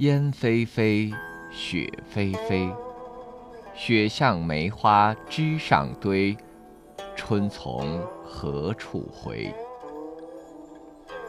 [0.00, 1.12] 烟霏霏，
[1.50, 2.74] 雪霏霏，
[3.74, 6.34] 雪向梅花枝上堆，
[7.14, 9.54] 春从何处回？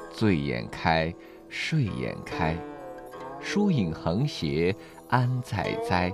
[0.09, 1.13] 醉眼开，
[1.49, 2.55] 睡眼开，
[3.41, 4.74] 疏影横斜
[5.10, 6.10] 安在哉？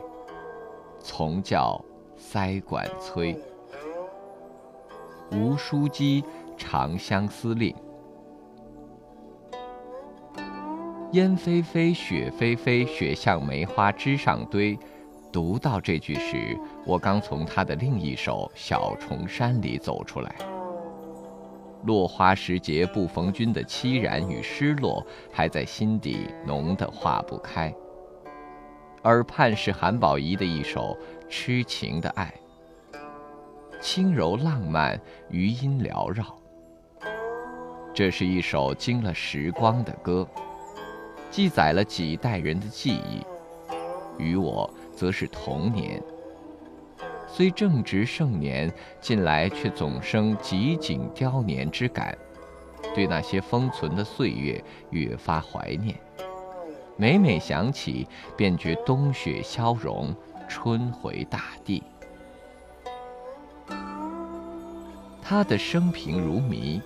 [0.99, 1.80] 从教
[2.16, 3.40] 塞管催。
[5.32, 6.24] 吴书基
[6.58, 7.71] 《长相思令》。
[11.17, 14.77] 烟霏霏，雪霏霏，雪像梅花枝上堆。
[15.34, 20.35] 读到这句时，我刚从他的另一首《小重山》里走出来。
[21.85, 27.73] 落花时节不逢君的凄然与失落，还在心底浓得化不开。
[29.02, 30.96] 耳畔是韩宝仪的一首
[31.27, 32.31] 痴情的爱，
[33.81, 36.24] 轻柔浪漫，余音缭绕。
[37.91, 40.27] 这是一首经了时光的歌。
[41.30, 43.24] 记载了几代人的记忆，
[44.18, 46.02] 于我则是童年。
[47.28, 52.18] 虽正值盛年，近来却总生极景凋年之感，
[52.96, 55.96] 对那些封存的岁月越发怀念。
[56.96, 60.16] 每每想起，便觉冬雪消融，
[60.48, 61.84] 春回大地。
[65.22, 66.81] 他的生平如谜，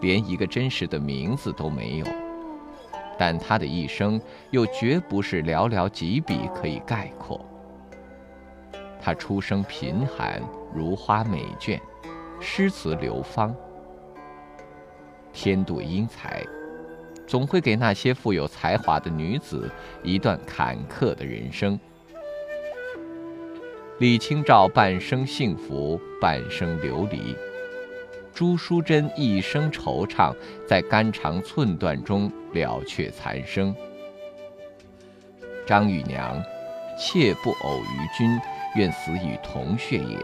[0.00, 2.23] 连一个真实的名字都没有。
[3.18, 4.20] 但他的一生
[4.50, 7.44] 又绝不是寥寥几笔可以概括。
[9.00, 10.42] 他出生贫寒，
[10.74, 11.78] 如花美眷，
[12.40, 13.54] 诗词流芳，
[15.32, 16.42] 天妒英才，
[17.26, 19.70] 总会给那些富有才华的女子
[20.02, 21.78] 一段坎坷的人生。
[23.98, 27.36] 李清照半生幸福，半生流离。
[28.34, 30.34] 朱淑珍一生惆怅，
[30.66, 33.72] 在肝肠寸断中了却残生。
[35.64, 36.42] 张玉娘，
[36.98, 38.36] 妾不偶于君，
[38.74, 40.18] 愿死与同穴也。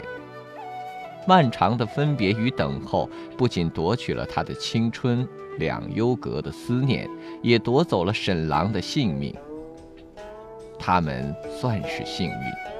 [1.24, 5.26] 漫长的分别与等候，不仅夺去了她的青春，
[5.58, 7.08] 两幽阁的思念，
[7.42, 9.32] 也夺走了沈郎的性命。
[10.78, 12.79] 他们算是幸运。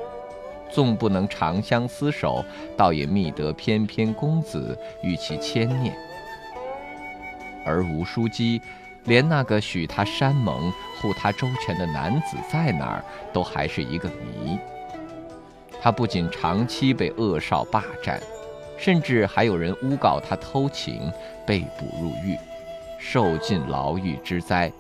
[0.73, 2.45] 纵不能长相厮守，
[2.77, 5.95] 倒也觅得翩翩公子与其牵念。
[7.65, 8.61] 而吴书记，
[9.05, 14.59] 连那个许他山盟、护他周全的男子在哪儿，都还是一个谜。
[15.83, 18.21] 他不仅长期被恶少霸占，
[18.79, 21.13] 甚至还有人诬告他偷情，
[21.47, 22.37] 被捕入狱，
[22.99, 24.71] 受尽牢狱之灾。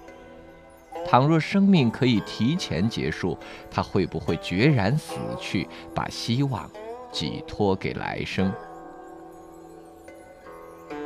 [1.06, 3.37] 倘若生命可以提前结束，
[3.71, 6.71] 他会不会决然死去，把希望
[7.11, 8.53] 寄托给来生？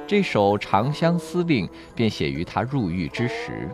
[0.07, 3.69] 这首《长相思令》便写于他入狱之时。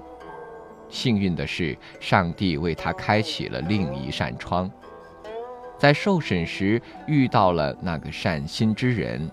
[0.89, 4.71] 幸运的是，上帝为他开启了另一扇窗，
[5.77, 9.29] 在受审时遇到了那个善心之人，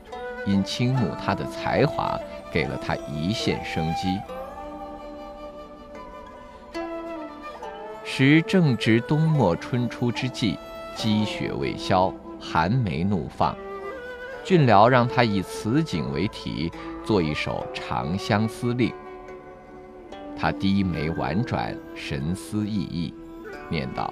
[0.47, 2.19] 因倾慕他的才华，
[2.51, 4.19] 给了他一线生机。
[8.19, 10.57] 时正值冬末春初之际，
[10.95, 13.55] 积雪未消，寒梅怒放。
[14.43, 16.71] 俊辽让他以此景为题，
[17.05, 18.89] 作一首《长相思令》。
[20.35, 23.13] 他低眉婉转，神思奕奕，
[23.69, 24.11] 念道：“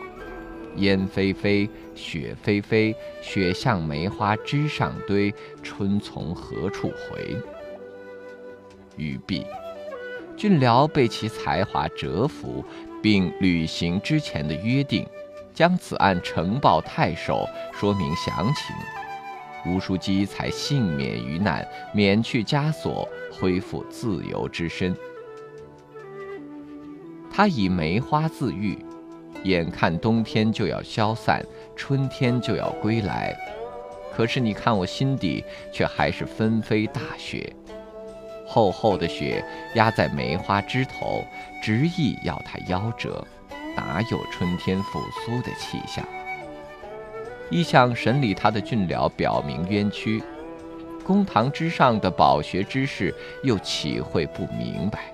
[0.77, 5.33] 烟霏霏，雪霏霏，雪向梅花枝上堆，
[5.63, 7.35] 春从何处回？”
[8.97, 9.43] 语毕，
[10.37, 12.63] 俊辽被其才华折服。
[13.05, 15.05] 并履行之前的约定，
[15.53, 18.75] 将此案呈报太守，说明详情，
[19.71, 24.97] 吴书基才幸免于难，免去枷锁，恢复自由之身。
[27.31, 28.75] 他以梅花自喻，
[29.43, 33.37] 眼看冬天就要消散，春天就要归来，
[34.15, 37.55] 可是你看我心底却还是纷飞大雪。
[38.45, 39.43] 厚厚的雪
[39.73, 41.23] 压在梅花枝头，
[41.61, 43.25] 执意要它夭折，
[43.75, 46.05] 哪有春天复苏的气象？
[47.49, 50.23] 一向审理他的俊僚表明冤屈，
[51.03, 53.13] 公堂之上的饱学之士
[53.43, 55.13] 又岂会不明白？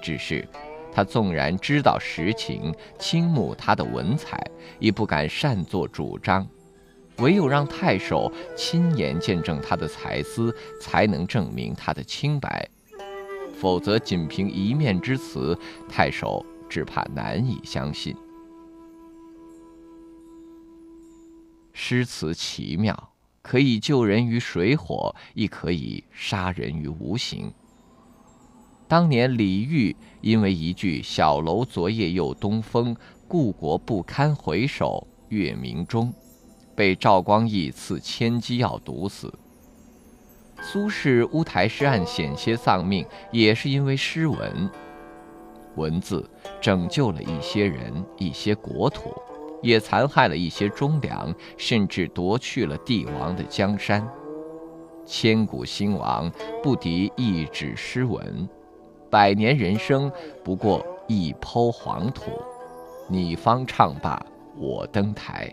[0.00, 0.46] 只是
[0.92, 4.42] 他纵然知道实情，倾慕他的文采，
[4.78, 6.46] 亦不敢擅作主张。
[7.18, 12.68] 唯有让太守亲眼见证他的才思，才能证明他的清白。
[13.54, 15.56] 否则，仅凭一面之词，
[15.88, 18.16] 太守只怕难以相信。
[21.72, 23.10] 诗词奇妙，
[23.40, 27.52] 可以救人于水火，亦可以杀人于无形。
[28.88, 32.94] 当年李煜因为一句“小楼昨夜又东风，
[33.26, 36.12] 故国不堪回首月明中”，
[36.74, 39.32] 被赵光义赐千机药毒死。
[40.60, 44.70] 苏轼乌台诗案险些丧命，也是因为诗文。
[45.76, 46.28] 文字
[46.60, 49.10] 拯救了一些人、一些国土，
[49.62, 54.06] 也残害了一些忠良，甚至夺去了帝王的江山。
[55.04, 56.30] 千古兴亡
[56.62, 58.48] 不敌一纸诗文，
[59.10, 60.12] 百年人生
[60.44, 62.30] 不过一抔黄土。
[63.08, 64.24] 你方唱罢
[64.56, 65.52] 我登台。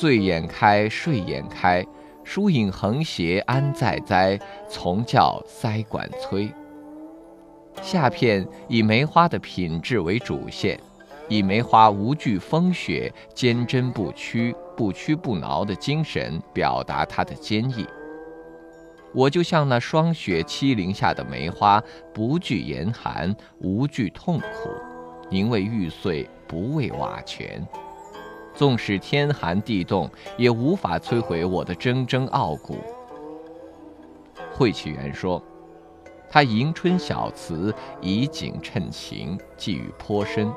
[0.00, 1.84] 醉眼开，睡眼开，
[2.24, 4.40] 疏影横斜安在哉？
[4.66, 6.50] 从教塞管催。
[7.82, 10.80] 下片以梅花的品质为主线，
[11.28, 17.86] 以梅花无惧风雪、坚贞不屈、不屈不挠的精神表达它的坚毅。
[19.12, 21.78] 我就像那霜雪欺凌下的梅花，
[22.14, 24.70] 不惧严寒，无惧痛苦，
[25.28, 27.62] 宁为玉碎，不为瓦全。
[28.60, 32.76] 纵使天寒地冻，也无法摧毁我的铮铮傲骨。
[34.52, 35.42] 惠启元说
[36.28, 40.52] ：“他迎春小词，以景衬情，寄语颇深。”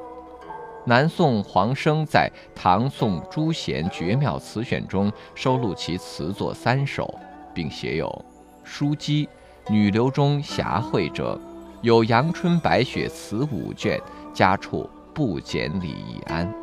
[0.84, 7.10] 南宋黄生在《唐宋诸贤绝妙词选》中收录其词作三首，
[7.54, 8.06] 并写有
[8.66, 9.26] 《书姬》
[9.72, 11.40] 《女流中霞惠者》，
[11.82, 13.98] 有《阳春白雪词》五卷，
[14.34, 16.63] 家处不减李易安。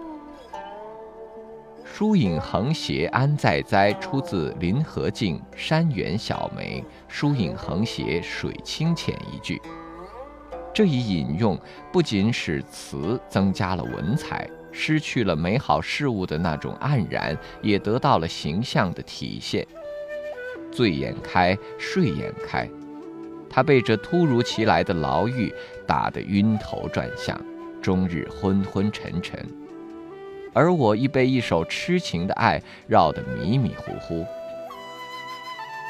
[1.92, 3.92] 疏影横斜安在哉？
[3.94, 6.82] 出自林和靖《山园小梅》
[7.12, 9.60] “疏影横斜水清浅”一句。
[10.72, 11.60] 这一引用
[11.92, 19.66] 不仅使词增加了文采，失去了美好事物的那种黯然，也得到了形象的体现。
[20.72, 22.70] 醉眼开，睡眼开，
[23.50, 25.52] 他被这突如其来的牢狱
[25.86, 27.38] 打得晕头转向，
[27.82, 29.44] 终日昏昏沉沉。
[30.52, 34.26] 而我亦被一首痴情的爱绕得迷迷糊糊。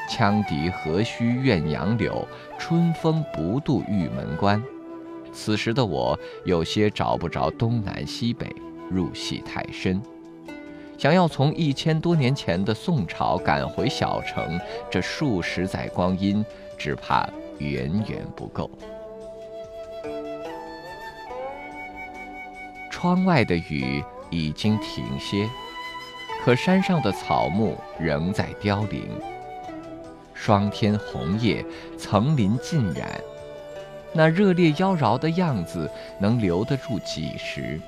[0.09, 2.27] 羌笛何须怨杨柳，
[2.59, 4.63] 春风不度玉门关。
[5.33, 8.47] 此时的我有些找不着东南西北，
[8.91, 10.03] 入戏太深。
[10.99, 14.61] 想要从一千多年前的宋朝赶回小城，
[14.91, 16.45] 这数十载光阴，
[16.77, 17.27] 只怕
[17.59, 18.71] 远远不够。
[22.91, 24.05] 窗外的雨。
[24.31, 25.49] 已经停歇，
[26.43, 29.09] 可山上的草木仍在凋零。
[30.33, 31.65] 霜天红叶，
[31.99, 33.21] 层林尽染，
[34.15, 37.79] 那热烈妖娆的样子能留得住几时？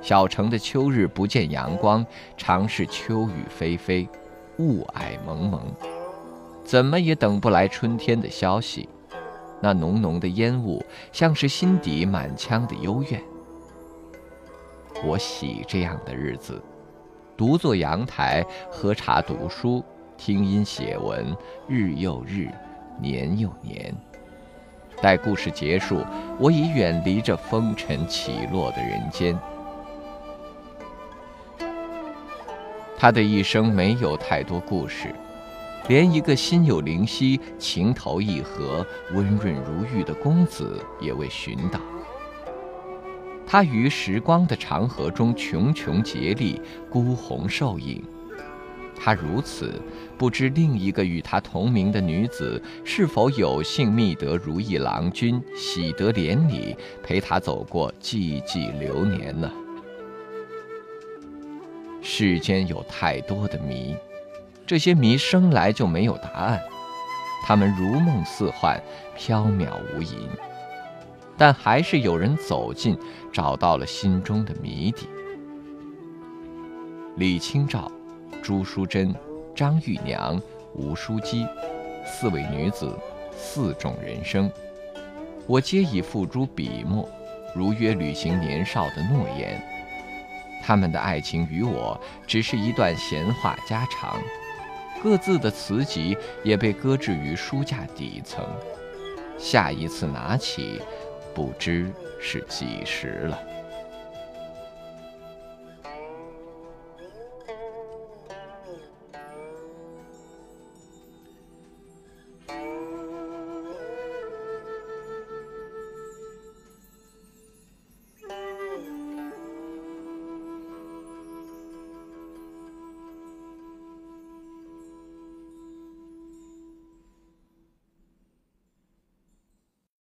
[0.00, 2.06] 小城的秋日不见阳光，
[2.36, 4.08] 常是秋雨霏霏，
[4.58, 5.60] 雾霭蒙蒙，
[6.64, 8.88] 怎么也等不来春天的消息。
[9.60, 10.80] 那浓浓的烟雾，
[11.10, 13.20] 像是心底满腔的幽怨。
[15.04, 16.60] 我喜这样的日子，
[17.36, 19.84] 独坐阳台喝茶读书，
[20.16, 21.36] 听音写文，
[21.68, 22.48] 日又日，
[23.00, 23.94] 年又年。
[25.00, 26.04] 待故事结束，
[26.38, 29.38] 我已远离这风尘起落的人间。
[32.96, 35.14] 他的一生没有太多故事，
[35.86, 41.78] 连一个心有灵犀、情投意合、温润如玉的公子也未寻到。
[43.50, 48.04] 他于时光的长河中茕茕孑立，孤鸿受影。
[48.94, 49.80] 他如此，
[50.18, 59.50] 不知另一个与他同名的女子是否有幸觅得如意郎君，喜得连理，陪他走过寂寂流年呢？
[62.02, 63.96] 世间有太多的谜，
[64.66, 66.60] 这些谜生来就没有答案，
[67.46, 68.78] 它们如梦似幻，
[69.16, 70.28] 缥缈无垠。
[71.38, 72.98] 但还是有人走近，
[73.32, 75.06] 找到了心中的谜底。
[77.16, 77.90] 李清照、
[78.42, 79.14] 朱淑珍、
[79.54, 80.40] 张玉娘、
[80.74, 81.46] 吴淑姬，
[82.04, 82.92] 四位女子，
[83.32, 84.50] 四种人生，
[85.46, 87.08] 我皆已付诸笔墨，
[87.54, 89.62] 如约履行年少的诺言。
[90.60, 94.20] 他们的爱情与我，只是一段闲话家常，
[95.00, 98.44] 各自的词集也被搁置于书架底层。
[99.38, 100.80] 下一次拿起。
[101.38, 101.86] 不知
[102.20, 103.47] 是几时了。